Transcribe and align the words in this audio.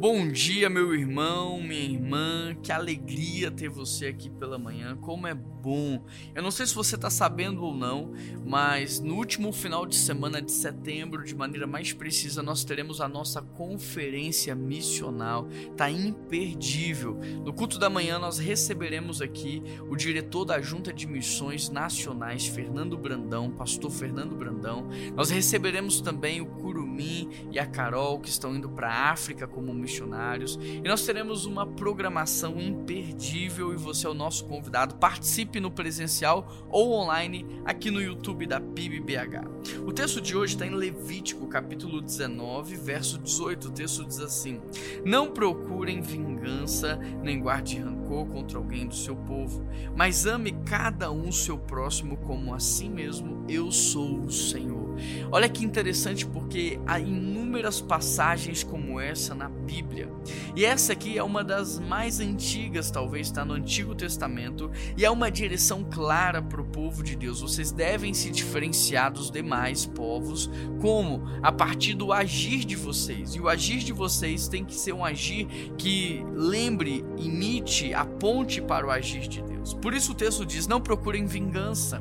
Bom 0.00 0.28
dia, 0.28 0.70
meu 0.70 0.94
irmão, 0.94 1.60
minha 1.60 1.82
irmã. 1.82 2.54
Que 2.62 2.70
alegria 2.70 3.50
ter 3.50 3.68
você 3.68 4.06
aqui 4.06 4.30
pela 4.30 4.56
manhã. 4.56 4.96
Como 4.96 5.26
é 5.26 5.34
bom. 5.34 6.04
Eu 6.36 6.40
não 6.40 6.52
sei 6.52 6.66
se 6.68 6.74
você 6.74 6.94
está 6.94 7.10
sabendo 7.10 7.64
ou 7.64 7.74
não, 7.74 8.12
mas 8.46 9.00
no 9.00 9.16
último 9.16 9.52
final 9.52 9.84
de 9.84 9.96
semana 9.96 10.40
de 10.40 10.52
setembro, 10.52 11.24
de 11.24 11.34
maneira 11.34 11.66
mais 11.66 11.92
precisa, 11.92 12.44
nós 12.44 12.62
teremos 12.62 13.00
a 13.00 13.08
nossa 13.08 13.42
conferência 13.42 14.54
missional. 14.54 15.48
Tá 15.76 15.90
imperdível. 15.90 17.18
No 17.44 17.52
culto 17.52 17.76
da 17.76 17.90
manhã 17.90 18.20
nós 18.20 18.38
receberemos 18.38 19.20
aqui 19.20 19.64
o 19.90 19.96
diretor 19.96 20.44
da 20.44 20.60
Junta 20.60 20.92
de 20.92 21.08
Missões 21.08 21.70
Nacionais, 21.70 22.46
Fernando 22.46 22.96
Brandão, 22.96 23.50
pastor 23.50 23.90
Fernando 23.90 24.36
Brandão. 24.36 24.88
Nós 25.16 25.28
receberemos 25.28 26.00
também 26.00 26.40
o 26.40 26.46
Curumim 26.46 26.87
e 26.98 27.58
a 27.58 27.66
Carol 27.66 28.18
que 28.20 28.28
estão 28.28 28.54
indo 28.54 28.68
para 28.68 28.88
a 28.88 29.10
África 29.10 29.46
como 29.46 29.72
missionários. 29.72 30.58
E 30.62 30.80
nós 30.88 31.04
teremos 31.04 31.44
uma 31.44 31.66
programação 31.66 32.60
imperdível 32.60 33.72
e 33.72 33.76
você 33.76 34.06
é 34.06 34.10
o 34.10 34.14
nosso 34.14 34.44
convidado. 34.46 34.96
Participe 34.96 35.60
no 35.60 35.70
presencial 35.70 36.66
ou 36.70 36.92
online 36.92 37.46
aqui 37.64 37.90
no 37.90 38.00
YouTube 38.00 38.46
da 38.46 38.60
PIBBH. 38.60 39.46
O 39.86 39.92
texto 39.92 40.20
de 40.20 40.36
hoje 40.36 40.54
está 40.54 40.66
em 40.66 40.74
Levítico, 40.74 41.46
capítulo 41.46 42.00
19, 42.00 42.76
verso 42.76 43.18
18. 43.18 43.68
O 43.68 43.70
texto 43.70 44.04
diz 44.04 44.20
assim: 44.20 44.60
Não 45.04 45.30
procurem 45.30 46.00
vingança, 46.00 46.96
nem 47.22 47.40
guarde 47.40 47.78
rancor 47.78 48.26
contra 48.26 48.58
alguém 48.58 48.86
do 48.86 48.94
seu 48.94 49.16
povo, 49.16 49.66
mas 49.96 50.26
ame 50.26 50.52
cada 50.64 51.10
um 51.10 51.30
seu 51.30 51.58
próximo 51.58 52.16
como 52.18 52.54
a 52.54 52.60
si 52.60 52.88
mesmo. 52.88 53.44
Eu 53.48 53.70
sou 53.70 54.20
o 54.24 54.30
Senhor. 54.30 54.88
Olha 55.30 55.48
que 55.48 55.64
interessante, 55.64 56.26
porque 56.26 56.78
há 56.88 56.98
inúmeras 56.98 57.82
passagens 57.82 58.64
como 58.64 58.98
essa 58.98 59.34
na 59.34 59.46
Bíblia. 59.46 60.10
E 60.56 60.64
essa 60.64 60.94
aqui 60.94 61.18
é 61.18 61.22
uma 61.22 61.44
das 61.44 61.78
mais 61.78 62.18
antigas, 62.18 62.90
talvez 62.90 63.26
está 63.26 63.44
no 63.44 63.52
Antigo 63.52 63.94
Testamento, 63.94 64.70
e 64.96 65.04
é 65.04 65.10
uma 65.10 65.30
direção 65.30 65.84
clara 65.84 66.40
para 66.40 66.62
o 66.62 66.64
povo 66.64 67.02
de 67.02 67.14
Deus. 67.14 67.42
Vocês 67.42 67.70
devem 67.70 68.14
se 68.14 68.30
diferenciar 68.30 69.12
dos 69.12 69.30
demais 69.30 69.84
povos, 69.84 70.50
como 70.80 71.22
a 71.42 71.52
partir 71.52 71.92
do 71.92 72.10
agir 72.10 72.64
de 72.64 72.74
vocês. 72.74 73.34
E 73.34 73.40
o 73.40 73.48
agir 73.48 73.80
de 73.80 73.92
vocês 73.92 74.48
tem 74.48 74.64
que 74.64 74.74
ser 74.74 74.94
um 74.94 75.04
agir 75.04 75.46
que 75.76 76.24
lembre, 76.34 77.04
imite, 77.18 77.92
aponte 77.92 78.62
para 78.62 78.86
o 78.86 78.90
agir 78.90 79.28
de 79.28 79.42
Deus. 79.42 79.74
Por 79.74 79.92
isso 79.92 80.12
o 80.12 80.14
texto 80.14 80.46
diz: 80.46 80.66
não 80.66 80.80
procurem 80.80 81.26
vingança. 81.26 82.00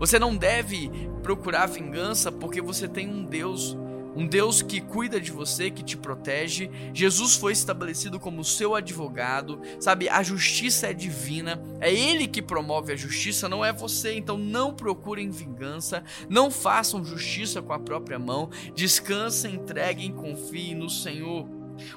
Você 0.00 0.18
não 0.18 0.36
deve 0.36 0.90
procurar 1.22 1.66
vingança 1.66 2.32
porque 2.32 2.60
você 2.60 2.88
tem 2.88 3.08
um 3.08 3.24
Deus 3.24 3.76
um 4.14 4.26
Deus 4.26 4.62
que 4.62 4.80
cuida 4.80 5.20
de 5.20 5.32
você, 5.32 5.70
que 5.70 5.82
te 5.82 5.96
protege. 5.96 6.70
Jesus 6.92 7.36
foi 7.36 7.52
estabelecido 7.52 8.20
como 8.20 8.44
seu 8.44 8.74
advogado, 8.74 9.60
sabe? 9.80 10.08
A 10.08 10.22
justiça 10.22 10.88
é 10.88 10.92
divina, 10.92 11.62
é 11.80 11.92
Ele 11.92 12.26
que 12.26 12.42
promove 12.42 12.92
a 12.92 12.96
justiça, 12.96 13.48
não 13.48 13.64
é 13.64 13.72
você. 13.72 14.14
Então 14.14 14.36
não 14.38 14.72
procurem 14.72 15.30
vingança, 15.30 16.04
não 16.28 16.50
façam 16.50 17.04
justiça 17.04 17.60
com 17.60 17.72
a 17.72 17.78
própria 17.78 18.18
mão, 18.18 18.50
descansem, 18.74 19.54
entreguem, 19.54 20.12
confiem 20.12 20.74
no 20.74 20.88
Senhor. 20.88 21.46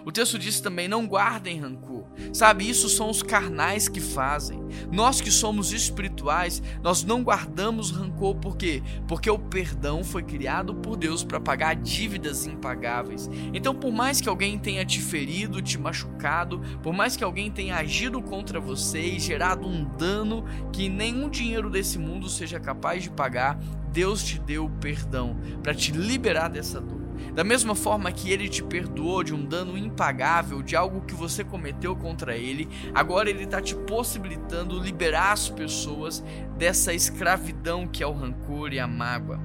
O 0.06 0.12
texto 0.12 0.38
diz 0.38 0.60
também: 0.60 0.88
não 0.88 1.08
guardem 1.08 1.60
rancor. 1.60 2.06
Sabe, 2.34 2.70
isso 2.70 2.90
são 2.90 3.10
os 3.10 3.22
carnais 3.22 3.88
que 3.88 4.00
fazem. 4.00 4.64
Nós 4.92 5.22
que 5.22 5.32
somos 5.32 5.72
espirituais, 5.72 6.62
nós 6.82 7.04
não 7.04 7.24
guardamos 7.24 7.92
rancor, 7.92 8.36
por 8.36 8.58
quê? 8.58 8.82
Porque 9.08 9.30
o 9.30 9.40
perdão 9.40 10.04
foi 10.04 10.24
criado 10.24 10.76
por 10.76 10.96
Deus 10.96 11.24
para 11.24 11.40
pagar 11.40 11.76
dívidas 11.76 12.46
impagáveis. 12.46 13.30
Então, 13.54 13.74
por 13.74 13.92
mais 13.92 14.22
que 14.22 14.30
alguém 14.30 14.58
tenha 14.58 14.86
te 14.86 15.00
ferido, 15.02 15.62
te 15.62 15.78
machucado, 15.78 16.62
por 16.82 16.94
mais 16.94 17.16
que 17.16 17.24
alguém 17.24 17.52
tenha 17.52 17.76
agido 17.76 18.22
contra 18.22 18.60
você 18.60 19.02
e 19.02 19.20
gerado 19.20 19.68
um 19.68 19.84
dano 19.98 20.46
que 20.72 20.90
nenhum 20.90 21.30
dinheiro 21.30 21.70
desse 21.70 21.98
mundo 21.98 22.30
seja 22.30 22.60
capaz 22.60 23.04
de 23.04 23.10
pagar, 23.10 23.60
Deus 23.92 24.24
te 24.24 24.40
deu 24.40 24.66
o 24.66 24.70
perdão 24.70 25.38
para 25.64 25.74
te 25.74 25.92
liberar 25.92 26.50
dessa 26.50 26.80
dor. 26.80 27.07
Da 27.38 27.44
mesma 27.44 27.76
forma 27.76 28.12
que 28.12 28.32
ele 28.32 28.50
te 28.50 28.64
perdoou 28.64 29.24
de 29.24 29.32
um 29.32 29.46
dano 29.46 29.78
impagável, 29.78 30.64
de 30.64 30.76
algo 30.76 31.02
que 31.02 31.14
você 31.14 31.44
cometeu 31.44 31.96
contra 31.96 32.36
ele, 32.36 32.68
agora 32.96 33.30
ele 33.30 33.44
está 33.44 33.62
te 33.62 33.76
possibilitando 33.76 34.80
liberar 34.80 35.34
as 35.34 35.48
pessoas 35.48 36.24
dessa 36.58 36.96
escravidão 36.96 37.86
que 37.86 38.02
é 38.02 38.08
o 38.08 38.12
rancor 38.12 38.74
e 38.74 38.80
a 38.80 38.88
mágoa. 38.88 39.40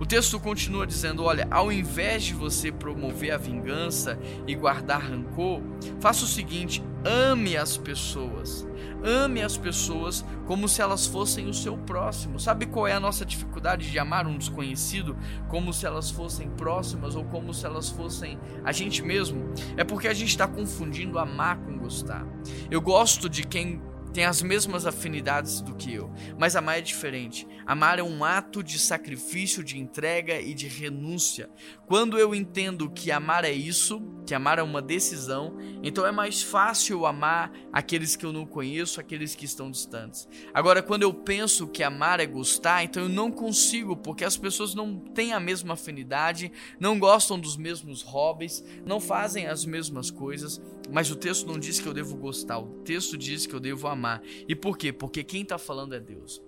O 0.00 0.06
texto 0.06 0.40
continua 0.40 0.86
dizendo: 0.86 1.22
olha, 1.22 1.46
ao 1.50 1.70
invés 1.70 2.24
de 2.24 2.32
você 2.32 2.72
promover 2.72 3.32
a 3.32 3.36
vingança 3.36 4.18
e 4.46 4.54
guardar 4.54 5.02
rancor, 5.02 5.60
faça 6.00 6.24
o 6.24 6.28
seguinte: 6.28 6.82
ame 7.04 7.56
as 7.56 7.76
pessoas. 7.76 8.66
Ame 9.02 9.42
as 9.42 9.58
pessoas 9.58 10.24
como 10.46 10.66
se 10.66 10.80
elas 10.80 11.06
fossem 11.06 11.46
o 11.48 11.54
seu 11.54 11.76
próximo. 11.76 12.40
Sabe 12.40 12.66
qual 12.66 12.86
é 12.86 12.92
a 12.92 13.00
nossa 13.00 13.24
dificuldade 13.24 13.90
de 13.90 13.98
amar 13.98 14.26
um 14.26 14.38
desconhecido 14.38 15.16
como 15.48 15.72
se 15.72 15.84
elas 15.84 16.10
fossem 16.10 16.48
próximas 16.50 17.14
ou 17.14 17.24
como 17.24 17.52
se 17.52 17.66
elas 17.66 17.90
fossem 17.90 18.38
a 18.64 18.72
gente 18.72 19.02
mesmo? 19.02 19.52
É 19.76 19.84
porque 19.84 20.08
a 20.08 20.14
gente 20.14 20.30
está 20.30 20.48
confundindo 20.48 21.18
amar 21.18 21.58
com 21.58 21.76
gostar. 21.76 22.26
Eu 22.70 22.80
gosto 22.80 23.28
de 23.28 23.44
quem 23.44 23.82
tem 24.14 24.24
as 24.24 24.40
mesmas 24.40 24.86
afinidades 24.86 25.60
do 25.60 25.74
que 25.74 25.92
eu, 25.92 26.08
mas 26.38 26.54
amar 26.54 26.78
é 26.78 26.80
diferente. 26.80 27.48
Amar 27.66 27.98
é 27.98 28.02
um 28.02 28.22
ato 28.22 28.62
de 28.62 28.78
sacrifício, 28.78 29.64
de 29.64 29.76
entrega 29.76 30.40
e 30.40 30.54
de 30.54 30.68
renúncia. 30.68 31.50
Quando 31.84 32.16
eu 32.16 32.32
entendo 32.32 32.88
que 32.88 33.10
amar 33.10 33.44
é 33.44 33.50
isso, 33.50 34.00
que 34.24 34.32
amar 34.32 34.60
é 34.60 34.62
uma 34.62 34.80
decisão, 34.80 35.58
então 35.82 36.06
é 36.06 36.12
mais 36.12 36.42
fácil 36.42 37.04
amar 37.06 37.52
aqueles 37.72 38.14
que 38.14 38.24
eu 38.24 38.32
não 38.32 38.46
conheço, 38.46 39.00
aqueles 39.00 39.34
que 39.34 39.44
estão 39.44 39.68
distantes. 39.68 40.28
Agora, 40.54 40.80
quando 40.80 41.02
eu 41.02 41.12
penso 41.12 41.66
que 41.66 41.82
amar 41.82 42.20
é 42.20 42.26
gostar, 42.26 42.84
então 42.84 43.02
eu 43.02 43.08
não 43.08 43.32
consigo, 43.32 43.96
porque 43.96 44.24
as 44.24 44.36
pessoas 44.36 44.76
não 44.76 44.96
têm 44.96 45.32
a 45.32 45.40
mesma 45.40 45.74
afinidade, 45.74 46.52
não 46.78 47.00
gostam 47.00 47.38
dos 47.38 47.56
mesmos 47.56 48.02
hobbies, 48.02 48.64
não 48.86 49.00
fazem 49.00 49.48
as 49.48 49.64
mesmas 49.64 50.08
coisas, 50.08 50.62
mas 50.88 51.10
o 51.10 51.16
texto 51.16 51.48
não 51.48 51.58
diz 51.58 51.80
que 51.80 51.88
eu 51.88 51.94
devo 51.94 52.16
gostar, 52.16 52.58
o 52.60 52.82
texto 52.84 53.18
diz 53.18 53.44
que 53.44 53.54
eu 53.54 53.60
devo 53.60 53.88
amar 53.88 54.03
amar. 54.04 54.22
E 54.46 54.54
por 54.54 54.76
quê? 54.76 54.92
Porque 54.92 55.24
quem 55.24 55.42
está 55.42 55.56
falando 55.58 55.94
é 55.94 56.00
Deus. 56.00 56.42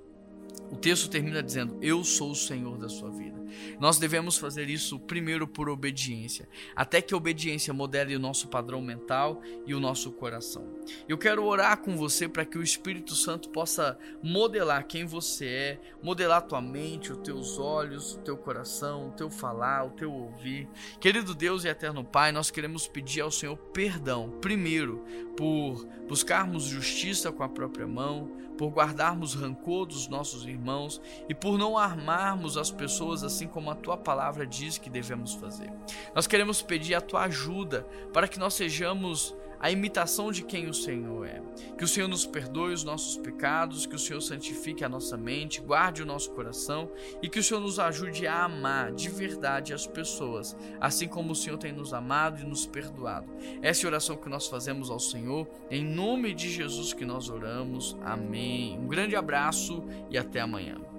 O 0.70 0.76
texto 0.76 1.08
termina 1.08 1.42
dizendo: 1.42 1.78
Eu 1.80 2.04
sou 2.04 2.30
o 2.32 2.34
Senhor 2.34 2.76
da 2.76 2.88
sua 2.88 3.10
vida. 3.10 3.42
Nós 3.78 3.98
devemos 3.98 4.36
fazer 4.36 4.68
isso 4.68 4.98
primeiro 4.98 5.46
por 5.46 5.68
obediência, 5.68 6.48
até 6.74 7.00
que 7.00 7.14
a 7.14 7.16
obediência 7.16 7.72
modele 7.72 8.16
o 8.16 8.20
nosso 8.20 8.48
padrão 8.48 8.80
mental 8.80 9.40
e 9.66 9.74
o 9.74 9.80
nosso 9.80 10.12
coração. 10.12 10.66
Eu 11.08 11.18
quero 11.18 11.44
orar 11.44 11.78
com 11.78 11.96
você 11.96 12.28
para 12.28 12.44
que 12.44 12.58
o 12.58 12.62
Espírito 12.62 13.14
Santo 13.14 13.48
possa 13.50 13.98
modelar 14.22 14.86
quem 14.86 15.04
você 15.04 15.46
é, 15.46 15.80
modelar 16.02 16.38
a 16.38 16.42
tua 16.42 16.60
mente, 16.60 17.12
os 17.12 17.18
teus 17.18 17.58
olhos, 17.58 18.14
o 18.14 18.18
teu 18.18 18.36
coração, 18.36 19.08
o 19.08 19.12
teu 19.12 19.30
falar, 19.30 19.84
o 19.84 19.90
teu 19.90 20.12
ouvir. 20.12 20.68
Querido 21.00 21.34
Deus 21.34 21.64
e 21.64 21.68
eterno 21.68 22.04
Pai, 22.04 22.32
nós 22.32 22.50
queremos 22.50 22.86
pedir 22.86 23.20
ao 23.20 23.30
Senhor 23.30 23.56
perdão, 23.56 24.30
primeiro, 24.40 25.04
por 25.36 25.86
buscarmos 26.08 26.64
justiça 26.64 27.32
com 27.32 27.42
a 27.42 27.48
própria 27.48 27.86
mão, 27.86 28.30
por 28.56 28.70
guardarmos 28.70 29.34
rancor 29.34 29.86
dos 29.86 30.08
nossos 30.08 30.44
irmãos 30.44 31.00
e 31.28 31.34
por 31.34 31.58
não 31.58 31.76
armarmos 31.76 32.56
as 32.56 32.70
pessoas 32.70 33.22
assim 33.36 33.46
como 33.46 33.70
a 33.70 33.74
tua 33.74 33.96
palavra 33.96 34.46
diz 34.46 34.78
que 34.78 34.88
devemos 34.88 35.34
fazer. 35.34 35.70
Nós 36.14 36.26
queremos 36.26 36.62
pedir 36.62 36.94
a 36.94 37.00
tua 37.00 37.24
ajuda 37.24 37.86
para 38.12 38.26
que 38.26 38.38
nós 38.38 38.54
sejamos 38.54 39.36
a 39.60 39.70
imitação 39.70 40.30
de 40.30 40.42
quem 40.42 40.68
o 40.68 40.74
Senhor 40.74 41.26
é. 41.26 41.42
Que 41.76 41.84
o 41.84 41.88
Senhor 41.88 42.08
nos 42.08 42.26
perdoe 42.26 42.72
os 42.72 42.84
nossos 42.84 43.16
pecados, 43.16 43.86
que 43.86 43.94
o 43.94 43.98
Senhor 43.98 44.20
santifique 44.20 44.84
a 44.84 44.88
nossa 44.88 45.16
mente, 45.16 45.60
guarde 45.60 46.02
o 46.02 46.06
nosso 46.06 46.30
coração 46.32 46.90
e 47.22 47.28
que 47.28 47.38
o 47.38 47.42
Senhor 47.42 47.60
nos 47.60 47.78
ajude 47.78 48.26
a 48.26 48.44
amar 48.44 48.92
de 48.92 49.08
verdade 49.08 49.72
as 49.72 49.86
pessoas, 49.86 50.56
assim 50.80 51.08
como 51.08 51.32
o 51.32 51.36
Senhor 51.36 51.58
tem 51.58 51.72
nos 51.72 51.94
amado 51.94 52.40
e 52.40 52.44
nos 52.44 52.66
perdoado. 52.66 53.30
Essa 53.62 53.82
é 53.82 53.84
a 53.86 53.88
oração 53.88 54.16
que 54.16 54.28
nós 54.28 54.46
fazemos 54.46 54.90
ao 54.90 55.00
Senhor, 55.00 55.48
em 55.70 55.84
nome 55.84 56.34
de 56.34 56.50
Jesus 56.50 56.92
que 56.92 57.04
nós 57.04 57.28
oramos. 57.28 57.96
Amém. 58.02 58.78
Um 58.78 58.86
grande 58.86 59.16
abraço 59.16 59.84
e 60.10 60.18
até 60.18 60.40
amanhã. 60.40 60.95